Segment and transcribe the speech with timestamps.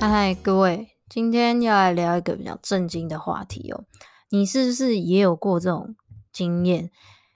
[0.00, 3.84] 嗨嗨，各位，今天要来聊一个比较震惊的话题哦。
[4.28, 5.96] 你是不是也有过这种
[6.30, 6.88] 经验？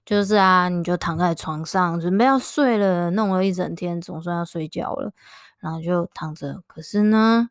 [0.07, 5.13] 就是啊，你就躺在床上准备要睡了，弄了一整天，总算要睡觉了，
[5.59, 6.63] 然后就躺着。
[6.69, 7.49] 可是呢，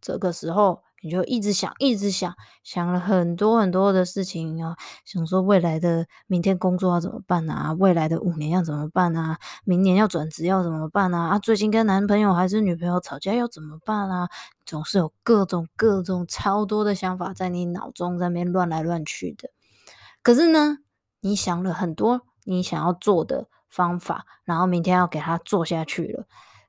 [0.00, 0.82] 这个时候。
[1.02, 7.72] 你就一直想，一直想，想了很多很多的事情啊，想说未来的明天工作要怎么办啊？
[7.72, 9.36] 未来的五年要怎么办啊？
[9.64, 11.30] 明年要转职要怎么办啊？
[11.30, 14.28] 啊，最近跟男朋友还是女朋友吵架要怎么办啊？
[14.64, 19.50] 总是有各种各种超多的想法在你脑中在那边乱来乱去的。
[20.22, 20.78] 可是呢，
[21.20, 26.26] 你想了很多你想要做的方法，然后明天要给他做下去了，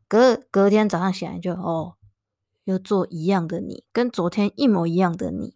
[0.08, 1.94] 隔隔天早上醒来就哦。
[2.64, 5.56] 又做一样的你，跟昨天一模一样的你。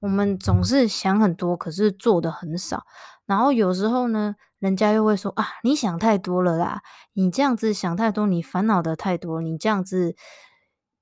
[0.00, 2.84] 我们总是想很多，可是做的很少。
[3.26, 10.14] 然后有时候呢，人家又会说啊，你想太多了啦，你这样子想太多，你烦恼的太多，你这样子，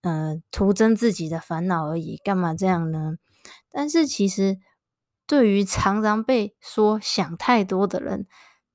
[0.02, 3.16] 呃，徒增自己的烦恼而已，干嘛这样呢？
[3.70, 4.58] 但是其实，
[5.26, 8.26] 对于常常被说想太多的人，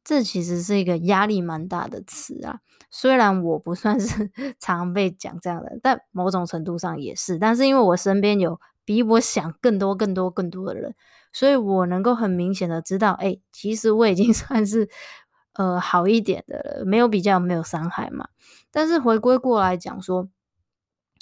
[0.04, 2.60] 这其实是一个压力蛮大的词啊。
[2.92, 4.30] 虽然我不算是
[4.60, 7.40] 常被讲这样的，但某种程度上也是。
[7.40, 10.94] 但是因为我身边有比我想更多、更多、更多的人，
[11.32, 14.90] 所以我能够很明显的知道，哎，其实我已经 算是
[15.54, 18.28] 呃好一点的了，没有比较，没有伤害嘛。
[18.72, 20.28] 但是回归过来讲说，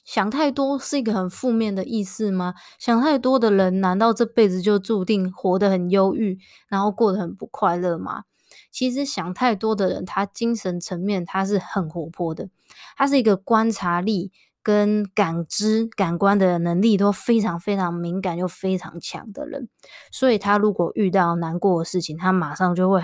[0.05, 2.55] 想太多是一个很负面的意思吗？
[2.79, 8.23] 想太多的人，难道这辈子就注定活得很忧郁，然后过得很不快乐吗？
[8.71, 12.49] 其实想太多的人，他精神层面他是很活泼的，
[12.95, 14.31] 他是一个观察力
[14.61, 19.69] 跟感知感官的能力都非常非常敏感又非常强的人，
[20.11, 23.01] 所以他如果遇到难过的事情，他马上就会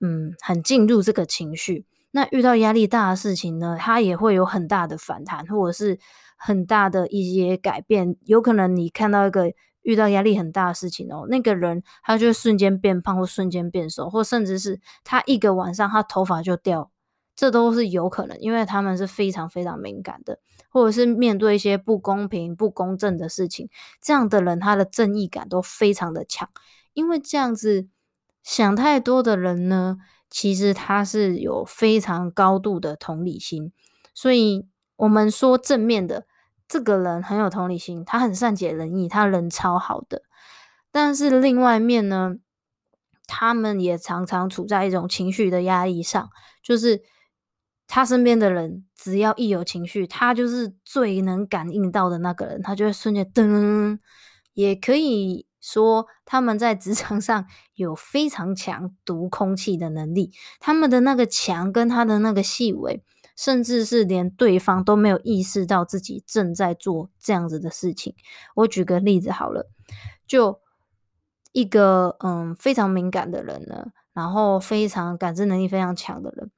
[0.00, 1.86] 嗯很进入这个情绪。
[2.10, 5.98] 那遇到压力大的事情呢，他也会有很大的反弹，或者是
[6.36, 8.16] 很大的一些改变。
[8.24, 9.52] 有可能你看到一个。
[9.82, 16.90] 遇到压力很大的事情哦，那个人他就会瞬间变胖，或瞬间变瘦，或甚至是他一个晚上他头发就掉，
[17.34, 20.38] 这都是有可能，因为他们是非常非常敏感的，
[20.70, 23.68] 或者是面对一些不公平、不公正的事情，
[24.00, 26.48] 这样的人他的正义感都非常的强，
[26.92, 27.88] 因为这样子
[28.42, 29.98] 想太多的人呢，
[30.30, 33.72] 其实他是有非常高度的同理心，
[34.14, 34.66] 所以
[34.96, 36.26] 我们说正面的。
[36.72, 40.22] 这个人很有同理心，他很善解人意，他人超好的。
[40.90, 42.36] 但是另外面呢，
[43.26, 46.30] 他们也常常处在一种情绪的压力上，
[46.62, 47.02] 就是
[47.86, 53.98] 他身边的人只要一有情绪，他就是最能感应到的那个人，他就会瞬间噔。
[54.54, 63.04] 也可以说他们在职场上有非常强读空气的能力，他们的那个强跟他的那个细微。
[63.36, 68.14] 甚至是连对方都没有意识到自己正在做这样子的事情。
[68.54, 69.70] 我举个例子好了，
[70.26, 70.60] 就
[71.52, 76.50] 一个嗯非常敏感的人呢，然后非常感知能力非常强的人，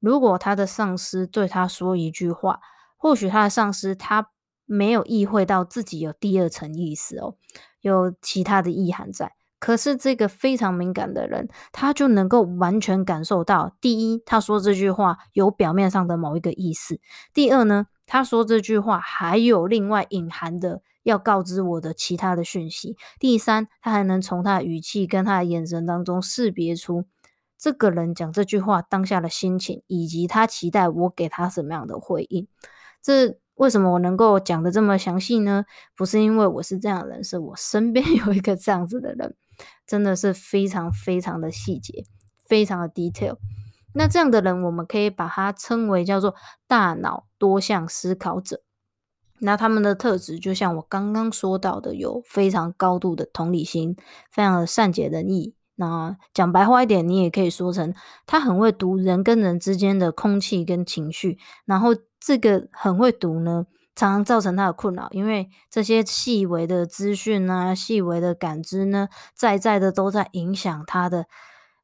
[0.00, 2.60] 如果他的上司对他说一句话，
[2.96, 4.30] 或许他的上司他
[4.64, 7.36] 没有意会到自己有第二层意思哦，
[7.80, 9.32] 有其他的意涵在。
[9.66, 17.00] 可是这个非常敏感的人，他就能够完全感受到：第一，他说这句话有表面上的某一个意思；
[17.34, 27.04] 第二呢，他说这句话还有另外隐含的要告知我的其他的讯息；第三，他还能从他的语气跟他的眼神当中识别出
[27.58, 32.46] 这个人讲这句话当下的心情，以及他期待我给他什么样的回应。
[33.02, 35.64] 这为什么我能够讲得这么详细呢？
[35.96, 39.34] 不是因为我是这样的人，是我身边 有一个这样子的人。
[39.86, 42.04] 真的是非常非常的细节，
[42.46, 43.36] 非常的 detail。
[43.94, 46.34] 那这样的人，我们可以把它称为叫做
[46.66, 48.62] 大脑多项思考者。
[49.38, 53.96] 那他们的特质，就像我刚刚说到的，有非常高度的同理心，
[54.30, 55.54] 非常的善解人意。
[55.74, 57.94] 那讲白话一点，你也可以说成
[58.24, 61.38] 他很会读人跟人之间的空气跟情绪。
[61.66, 63.66] 然后这个很会读呢，
[63.96, 71.26] 常常造成他的困扰，因为这些细微的资讯啊，细微的感知呢，在在的都在影响他的。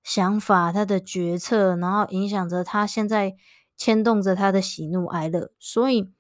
[0.05, 3.37] 想法，他的决策，然后影响着他现在
[3.77, 6.11] 牵动着他的喜怒哀乐，所以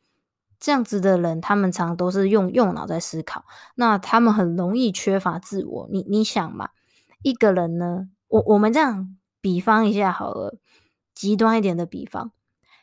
[0.60, 5.88] 这样子的人，他们常都是用右脑在思考，那他们很容易缺乏自我。
[5.90, 6.68] 你你想嘛，
[7.22, 10.56] 一个人呢，我我们这样比方一下好了，
[11.12, 12.30] 极端一点的比方，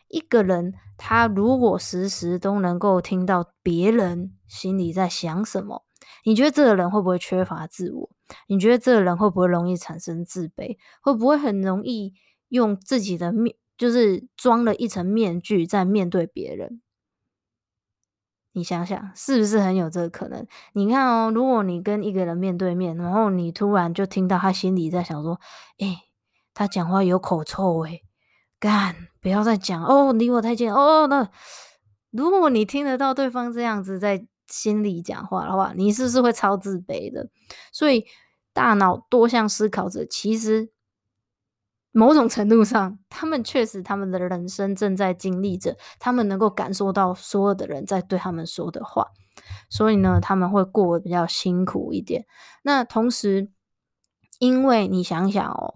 [0.09, 5.85] 一个人他如果时时都能够听到别人心里在想什么，
[6.25, 8.09] 你觉得这个人会不会缺乏自我？
[8.47, 10.77] 你觉得这个人会不会容易产生自卑？
[11.01, 12.13] 会不会很容易
[12.49, 16.81] 用自己的面，就是装了一层面具在面对别人？
[18.53, 20.45] 你想想，是不是很有这个可能？
[20.73, 25.39] 你看哦，如果你跟一个人面对面，然后你突然就听到他心里在想说
[25.77, 25.97] ：“诶，
[26.53, 28.03] 他讲话有口臭诶，
[28.59, 31.29] 干，不要再讲哦，离我太近哦。”那
[32.11, 34.27] 如果你听得到对方这样子在。
[34.51, 37.29] 心里讲话的话，你是不是会超自卑的？
[37.71, 38.03] 所以，
[38.51, 40.71] 大脑多项思考者其实
[41.91, 49.05] 某种程度上，他们确实他们的人生正在经历着，他们能够感受到所有的人在对他们说的话，
[49.69, 52.25] 所以呢，他们会过得比较辛苦一点。
[52.63, 53.51] 那同时，
[54.39, 55.75] 因为你想想哦，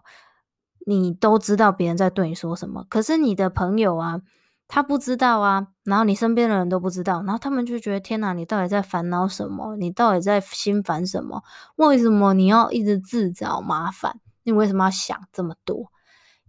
[0.86, 4.22] 你都知道别人在对你说什么，可是你的朋友啊。
[4.66, 9.76] 他不知道啊，然后你身边的人都不知道，然后他们就觉得天哪，你到底在烦恼什么？
[9.76, 11.44] 你到底在心烦什么？
[11.76, 14.20] 为什么你要一直自找麻烦？
[14.44, 15.92] 你为什么要想这么多？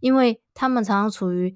[0.00, 1.54] 因为他们常常处于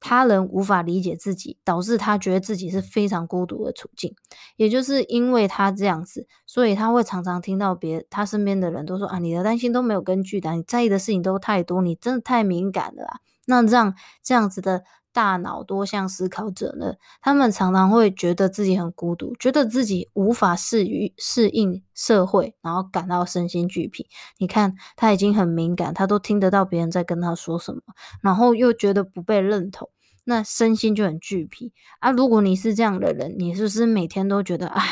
[0.00, 4.14] 他人无法理解自己，导致他觉得自己是非常孤独的处境。
[4.56, 13.20] 也就是因为他这样子，所以他会常常听到别他身边的人都说啊，你的担心都没有根据的，你在意的事情都太多，你真的太敏感了。
[13.46, 14.82] 那让这样子的。
[15.12, 24.06] 大脑多项思考者呢，他们常常会觉得自己很孤独，觉得自己无法适于适应社会，然后感到身心俱疲。
[24.38, 27.80] 你看，他已经很敏感，他都听得到别人在跟他说什么，
[28.22, 29.90] 然后又觉得不被认同，
[30.24, 32.10] 那身心就很俱疲啊。
[32.12, 34.84] 如果你是这样的人，你是不是每天都觉得，唉，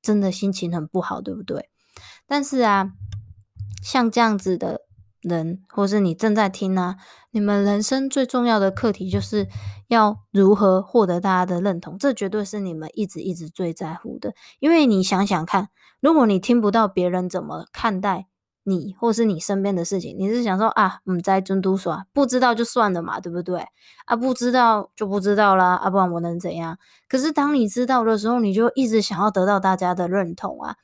[0.00, 1.70] 真的心情很不好，对不对？
[2.26, 2.92] 但是啊，
[3.82, 4.83] 像这样子的。
[5.24, 6.96] 人，或是你正在听啊，
[7.30, 9.48] 你们人生最重要的课题就是
[9.88, 14.34] 要如何获得大家的认同，这绝对是你们一直一直最在乎的。
[14.60, 15.68] 因为你想想看，
[16.00, 18.26] 如果你听不到别人怎么看待
[18.62, 23.66] 你，或是你身边的事情，你是想说啊，嗯，在尊嘟说，不知道就算了嘛，对不对？
[24.06, 26.78] 啊，不知道就不知道啦，啊，不然我能怎样？
[27.08, 30.76] 可是当你知道的时候，你就一直想要得到大家的认同啊，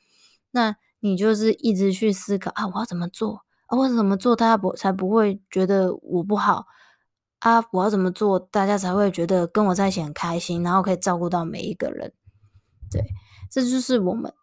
[0.51, 3.41] 那你就是一直去思考啊，我要怎么做？
[3.71, 6.65] 啊，我怎么做，大家不才不会觉得我不好
[7.39, 7.63] 啊？
[7.71, 12.11] 我要怎么做，大家才会觉得跟我在一起很开心，然后可以照顾到每一个人。
[12.91, 13.01] 对，
[13.49, 14.33] 这就是我们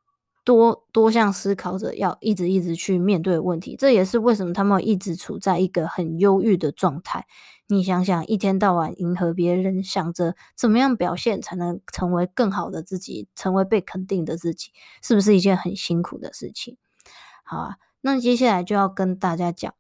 [0.47, 3.77] 多多项思考者要一直一直去面对的问题。
[3.77, 7.27] 这也是为什么他们一直处在一个很忧郁的状态。
[7.67, 14.71] 你想想，一天到晚迎合别人，想着怎么样表现才能成为更好的自己，成为被肯定的自己，
[15.03, 16.79] 是不是一件很辛苦的事情？
[17.45, 17.77] 好啊。
[18.01, 19.75] 那接下来就要跟大家讲，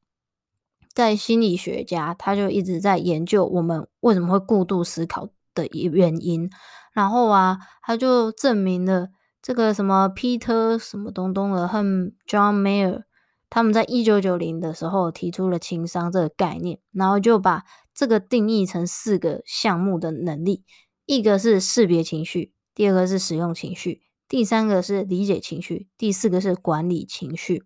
[0.92, 6.50] 在心理学家他就一直在研究我们为什么会过度思考的原因，
[6.92, 9.08] 然后啊，他就证明了
[9.40, 11.78] 这个什么 Peter 什么东东的和
[12.26, 13.04] John Mayer
[13.48, 20.64] 他们在一九九零的时候提出了情商这个概念，然后就把这个定义成四个项目的能力，
[21.06, 27.64] 一个是识别情绪，第二个是使用情绪，第三个是理解情绪，第四个是管理情绪。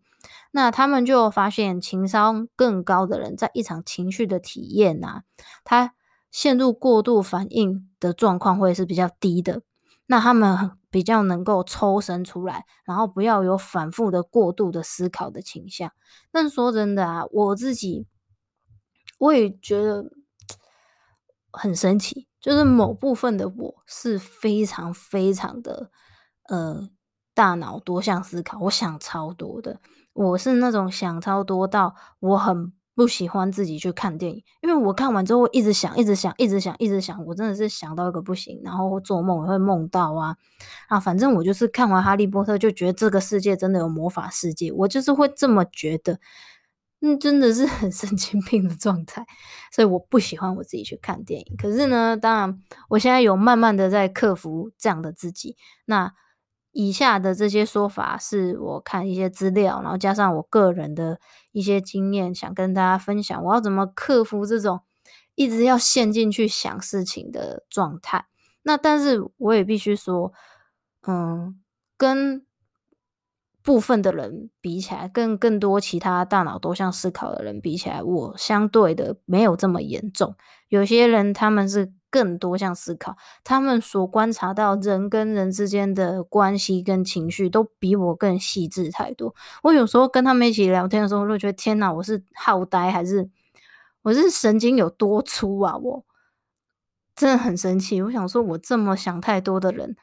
[0.52, 5.24] 那他们就发现，情商更高的人，在一场情绪的体验啊，
[5.64, 5.94] 他
[6.30, 9.62] 陷入过度反应的状况会是比较低的。
[10.06, 15.90] 那他们比较能够抽身出来，然后不要有反复的过度的思考的倾向。
[16.30, 18.06] 但说真的啊，我自己
[19.18, 20.04] 我也觉得
[21.50, 25.90] 很神奇，就是某部分的我是非常非常的
[26.48, 26.90] 呃
[27.32, 29.80] 大脑多项思考，我想超多的。
[30.12, 40.36] 我是那种想超多到我很不喜欢自己去看电影，因为我看完之后一直想，一直想，一直想，一直想，我真的是想到一个不行，然后做梦也会梦到啊
[40.88, 41.00] 啊！
[41.00, 46.20] 反正我就是看完《哈利波特》就觉得这个世界真的有魔法世界，我就是会这么觉得。
[47.04, 49.26] 嗯，真的是很神经病的状态，
[49.72, 51.56] 所以我不喜欢我自己去看电影。
[51.56, 55.56] 可是呢，当然我现在有慢慢的在克服这样的自己。
[55.86, 56.12] 那
[56.72, 61.20] 以下的这些说法是我看一些资料，然后加上我个人的
[61.52, 64.80] 一些经验，想跟大家分享，我要怎么克服这种
[65.34, 68.26] 一直要陷进去想事情的状态。
[68.62, 70.32] 那但是我也必须说，
[71.06, 71.60] 嗯，
[71.96, 72.44] 跟。
[73.64, 80.34] 部分的人比起来，跟更多其他大脑都像思考的人比起来，我相对的没有这么严重。
[80.66, 89.34] 有些人他们是更多像思考，他们所观察到人跟人之间的关系跟情绪都比我更细致太多。
[89.62, 93.30] 我有时候跟他们一起聊天的时候，我就觉得天哪，我是好呆还是
[94.02, 95.74] 我是神经有多粗啊？
[95.78, 96.04] 我
[97.16, 98.02] 真的很生气。
[98.02, 99.96] 我想说，我这么想太多的人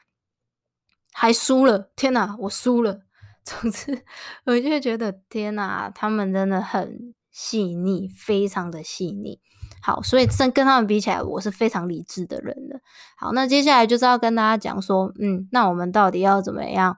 [1.13, 3.01] 还输了，天哪，我输了。
[3.45, 4.03] 总之，
[4.45, 9.39] 我就觉得天哪，他们真的很细腻，非常的细腻。
[9.81, 12.79] 好，所以跟跟他们比起来，我是非常理智的人了。
[13.17, 16.97] 好，那接下来就是要跟大家讲说，嗯，那我们到底要怎么样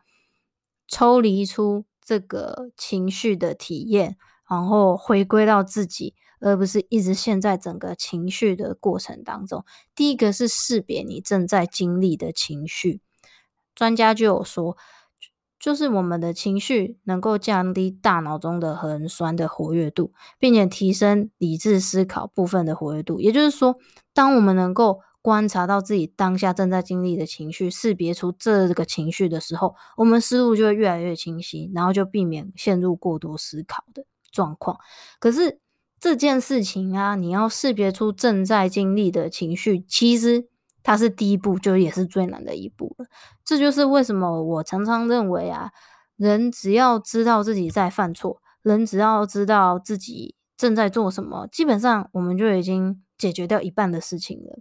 [0.88, 4.18] 抽离出这个情绪的体验，
[4.50, 9.64] 然后回归到自己，而不是一直陷在整个情绪的过程当中。
[9.96, 13.02] 第一个是识别你正在经历的情绪，
[13.76, 14.78] 专家就有说。
[15.62, 23.20] 就是我们的情绪能够降低大脑中的核酸的活跃度，并且提升理智思考部分的活跃度。
[23.20, 23.78] 也就是说，
[24.12, 34.78] 当我们能够观察到自己当下正在经历的情绪，识别出这个情绪的时候，我们思路就会越来越清晰，然后就避免陷入过多思考的状况。
[35.20, 35.60] 可是
[36.00, 40.48] 这件事情啊，你要识别出正在经历的情绪，其实。
[40.84, 43.06] 它是第一步，就也是最难的一步了。
[43.52, 45.74] 这就是为什么我常常认为啊，
[46.16, 54.60] 人只要知道自己在犯错，人只要知道自己正在做什么，基本上我们就已经解决掉一半的事情了。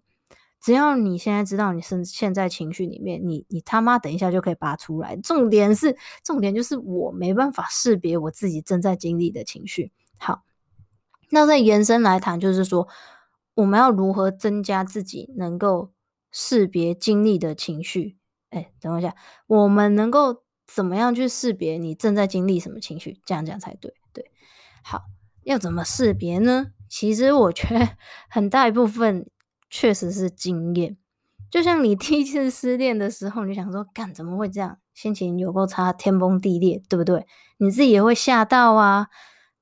[0.60, 5.14] 只要你现在知道你是现在情绪里面，你你他妈等一下就可以拔出来。
[5.18, 9.92] 重点是，重点就是我没办法识别我自己正在经历的情绪。
[10.18, 10.42] 好，
[11.30, 12.88] 那再延伸来谈，就是说
[13.54, 15.92] 我们要如何增加自己能够。
[16.32, 18.16] 识别经历的情绪，
[18.50, 19.14] 哎，等我一下，
[19.46, 23.20] 我们能够怎么样去识别你正在经历什么情绪？
[23.24, 24.30] 这样讲才对，对，
[24.84, 25.02] 好，
[25.44, 26.72] 要怎么识别呢？
[26.88, 27.96] 其实我觉得
[28.28, 29.24] 很大一部分
[29.68, 30.96] 确实是经验，
[31.50, 34.78] 就像你 第一次失恋的时候，你想说，干怎么会这样？
[34.92, 37.26] 心情有够差，天崩地裂，对不对？
[37.58, 39.08] 你自己也会吓到啊，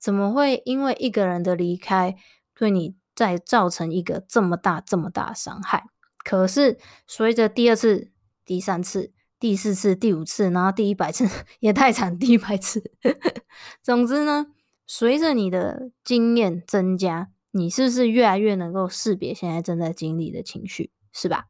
[0.01, 2.17] 怎么会因为一个人的离开，
[2.55, 5.85] 对你再造成一个这么大、这么大伤害？
[6.25, 8.11] 可是，随着第二次、
[8.49, 11.29] 第三次、第四次、第五次，然后第一百次
[11.61, 12.83] 也太惨，第一百次。
[13.83, 14.47] 总之呢，
[14.87, 21.45] 随着你的经验增加，你是不是越来越能够识别现在正在经历的情绪，是吧？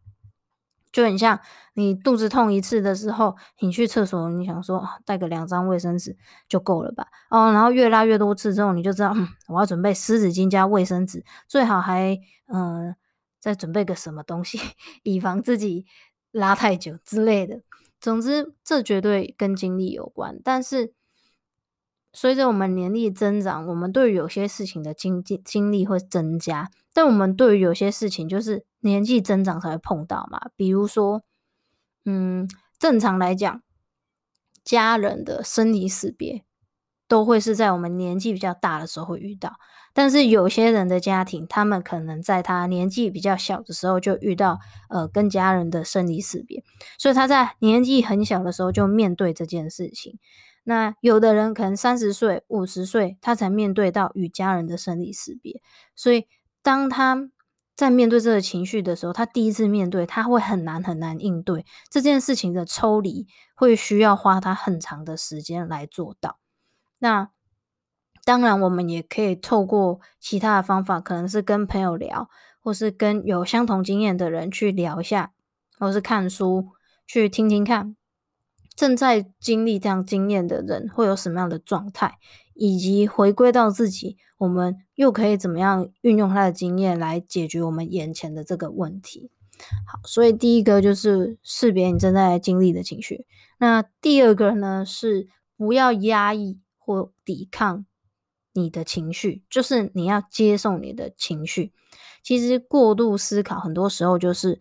[0.90, 1.38] 就很像
[1.74, 6.16] 你肚子痛一次的时候，你去厕所，你想说带个两张卫生纸
[6.48, 7.06] 就够了吧？
[7.30, 12.18] 哦，然后越拉越多次之后，你就知道，嗯，我要准备湿纸巾加卫生纸，最好还
[12.52, 12.96] 嗯。
[13.40, 14.58] 再准备个什么东西，
[15.04, 15.86] 以防自己
[16.30, 17.62] 拉太久之类的。
[18.00, 20.40] 总之，这绝对跟经历有关。
[20.44, 20.92] 但是，
[22.12, 26.70] 随着我们年龄增长，我们对于有些事情的经经经历会增加。
[26.92, 30.50] 但我们对于有些事情，就是年纪增长才会碰到嘛。
[30.56, 31.22] 比如说，
[32.04, 33.62] 嗯，正常来讲，
[34.64, 36.44] 家人的生离死别
[37.08, 39.54] 都会是在我们年纪比较大的时候会遇到。
[39.94, 44.60] 但是有些人的家庭，他们可能在他年纪比较小的时候就遇到
[44.90, 46.62] 呃跟家人的生离死别，
[46.98, 50.20] 所以他在年纪很小的时候就面对这件事情。
[50.62, 55.62] 那有的人可能三十岁、五十岁，他才面对到与家人的生离死别。
[55.96, 56.26] 所以
[56.62, 57.30] 当他
[57.74, 66.38] 在面对这个情绪的时候，他第一次面对，他会很难很难应对这件事情的抽离，会需要花他很长的时间来做到。
[66.98, 67.30] 那。
[68.24, 72.28] 当然，我们也可以透过其他的方法，可能是跟朋友聊，
[72.60, 75.32] 或是跟有相同经验的人去聊一下，
[75.78, 76.66] 或是看书
[77.06, 77.96] 去听听看，
[78.76, 82.18] 正在经历这样经验的人会有什么样的状态，
[82.52, 89.30] 以及回归到自己，我们又可以怎么样运用他的经验来解决我们眼前的这个问题。
[89.86, 93.24] 好，所以第一个就是识别你正在经历的情绪，
[93.58, 97.84] 那第二个呢是不要压抑或抵抗。
[98.54, 101.72] 你的情绪就是你要接受你的情绪。
[102.24, 104.60] 其实过度思考很多时候就是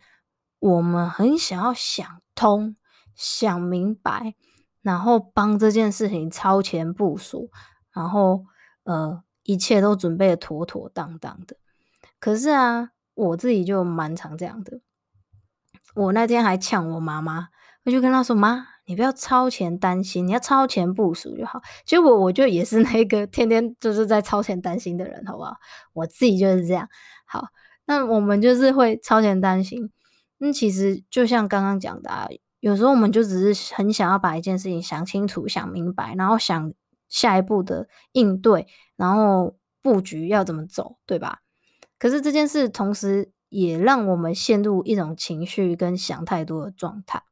[0.60, 2.76] 我们很想要想通、
[3.16, 4.36] 想明白，
[4.84, 7.50] 然后帮这件事情超前部署，
[7.92, 8.46] 然后
[8.84, 11.58] 呃一切都准备的妥妥当当的。
[12.20, 14.82] 可是啊，我自己就蛮常这样的。
[15.96, 17.50] 我那天还呛我妈妈，
[17.86, 25.58] 我就跟她说：“妈，你不要超前担心，你要超前部署就好。”结果我就也是那个天天就是在超前担心的人，好不好？
[25.94, 26.90] 我自己就是这样。
[27.26, 27.50] 好，
[27.86, 29.92] 那我们就是会超前担心。
[30.40, 32.28] 那其实就像刚刚讲的啊，
[32.60, 36.72] 有时候我们就只是很想要把一件事情想清楚、想明白，然后想
[37.10, 41.40] 下一步的应对，然后布局要怎么走，对吧？
[42.00, 47.24] 可是这件事同时也让我们陷入一种情绪跟想太多的状态。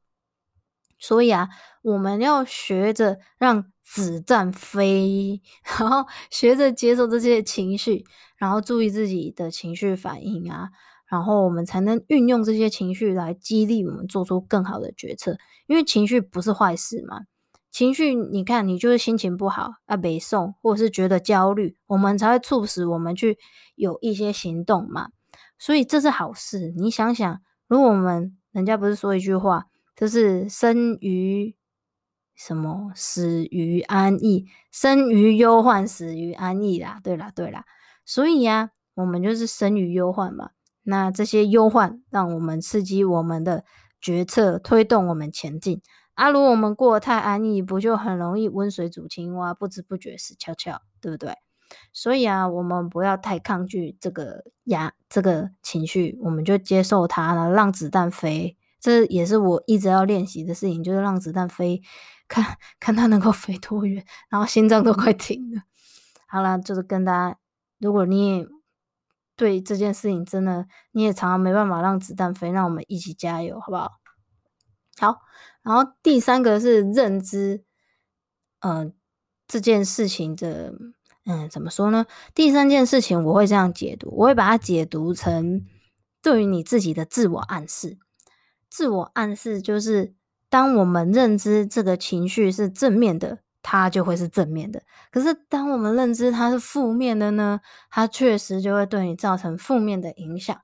[1.07, 1.47] 所以啊，
[1.83, 5.39] 我们要学着让子弹飞，
[5.79, 8.03] 然后学着接受这些情绪，
[8.37, 10.69] 然后注意自己的情绪反应啊。
[11.07, 17.21] 然后我们才能运用这些情绪来激励我们做出更好的决策，因为情绪不是坏事嘛。
[17.69, 23.37] 情绪，你看，你就是心情不好啊，北宋，或者是觉得焦虑，我们才会促使我们去
[23.75, 25.09] 有一些行动嘛。
[25.59, 26.73] 所以这是好事。
[26.75, 31.55] 你想想，如果我们人家不是说一句话，就是生于
[32.35, 36.99] 什么，死于安逸，生于忧患，死于安逸啦。
[37.01, 37.65] 对啦，对啦。
[38.03, 40.49] 所以呀、我们就是生于忧患嘛。
[40.83, 43.63] 那这些忧患让我们刺激我们的
[43.99, 45.81] 决策，推动我们前进。
[46.13, 51.35] 啊，如果我们过得太安逸，不就很容易温水煮青蛙，不知不觉死翘翘，对不对？
[51.91, 58.55] 所以啊，我们不要太抗拒这个压这个情绪，我们就接受它了，让子弹飞。
[58.85, 61.81] 这也是我一直要练习的事情，就是让子弹飞，
[62.27, 65.61] 看看它能够飞多远，然后心脏都快停了。
[66.27, 67.37] 好了，就是跟大家，
[67.79, 68.47] 如果你也。
[69.37, 73.91] 对这件事情，真的你也常常没办法让子弹飞，让我们一起加油，好不好？
[74.97, 75.17] 好，
[75.61, 77.65] 然后第三个是认知，
[78.61, 78.89] 呃，
[79.45, 80.73] 这件事情的，
[81.25, 82.05] 嗯，怎么说呢？
[82.33, 85.65] 第三件事情我会这样解读，我会把它解读成
[86.21, 87.97] 对于你自己的自我暗示。
[88.75, 90.13] 自我暗示就是
[90.49, 93.39] 当我们认知这个情绪是正面的。
[93.67, 100.55] 它就会是正面的，可是当我们认知它是负面的呢，它确实就会对你造成负面的影响。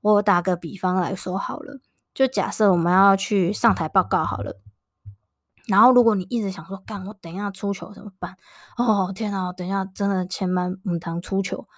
[0.00, 1.78] 我打个比方来说好了，
[2.12, 4.60] 就假设我们要去上台报告好了，
[5.68, 8.36] 然后如果你一直想说，干，我等一下出糗怎么办？
[8.76, 11.68] 哦天哪，等一下真的千万不能出糗，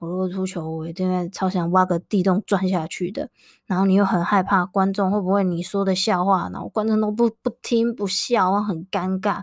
[0.00, 3.28] 我如果出糗，我一定会超想挖个地洞钻下去的。
[3.66, 9.42] 然后你又很害怕观众会不会你说的笑话，然后观众都不不听不笑，很尴尬。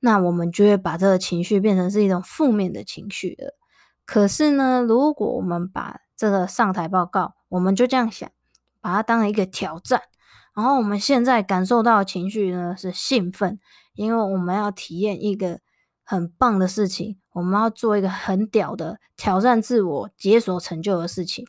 [0.00, 3.54] 那我们就会把这个情绪变成是一种负面的情绪了。
[4.04, 8.30] 可是呢，如果我们把这个上台报告，我们就这样想，
[8.82, 10.02] 把它当一个挑战，
[10.54, 13.58] 然后我们现在感受到情绪呢是兴奋，
[13.94, 15.60] 因为我们要体验一个
[16.04, 21.44] 很棒的事情，我们要做一个很屌的挑战自我、解锁成就的事情，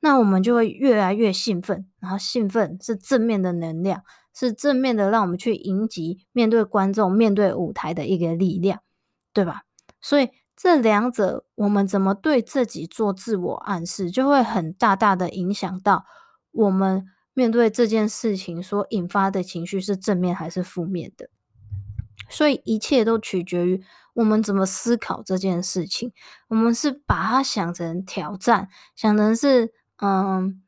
[0.00, 4.02] 那我们就会越来越兴奋，然后兴奋是正面的能量。
[4.34, 8.82] 是正面的，让我们去迎击面对观众、面对舞台的一个力量，
[9.32, 9.62] 对吧？
[10.00, 16.04] 所以这两者，我们怎么对自己做自我暗示，就会很大大的影响到
[16.52, 21.28] 我们面对这件事情所引发的情绪是正面还是负面的。
[22.28, 23.82] 所以一切都取决于
[24.14, 26.12] 我们怎么思考这件事情。
[26.48, 30.62] 我们是把它想成挑战，想成是嗯。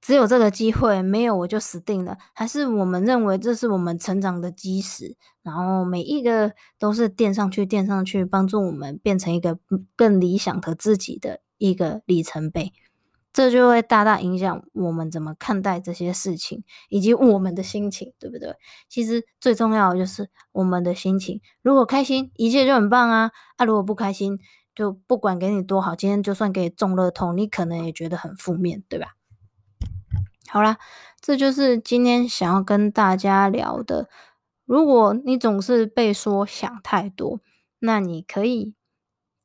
[0.00, 2.16] 只有这个机会，没有我就死定了。
[2.32, 9.58] 还是我们认为这是我们成长的基石，然后每一个都是垫上去、垫上去，帮助我们变成一个
[9.96, 12.72] 更理想的自己的一个里程碑。
[13.38, 18.56] 这就会大大影响我们怎么看待这些事情，以及我们的心情，对不对？
[18.88, 21.40] 其实最重要的就是我们的心情。
[21.62, 23.30] 如果开心，一切就很棒啊！
[23.56, 24.40] 啊，如果不开心，
[24.74, 29.10] 就不管给你多好，今天就算给你中乐透，你可能也觉得很负面，对吧？
[30.48, 30.76] 好啦，
[31.20, 34.08] 这就是今天想要跟大家聊的。
[34.64, 37.38] 如果你总是被说想太多，
[37.78, 38.74] 那你可以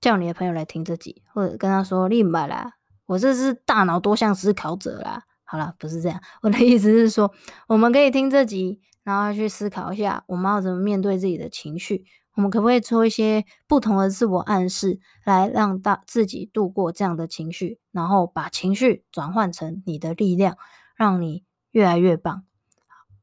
[0.02, 2.74] 叫你的朋友来听这集，或者跟他说：“立马啦，
[3.06, 7.32] 我这是大脑多项思考者啦。”好啦，不是这样，我的意思是说，
[7.68, 12.06] 我们可以听这集，然后去思考一下，我们要怎么面对自己的情绪。
[12.36, 20.58] 我们可不可以做一些不同的自我暗示，来让大自己度过这样的情绪，然后把情绪转换成你的力量。
[20.96, 22.44] 让你越来越棒。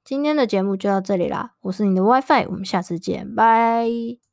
[0.04, 4.20] 今天的节目就到这里啦，我是你的 WiFi，我们下次见，拜。